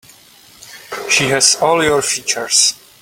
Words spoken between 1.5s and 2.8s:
all your features.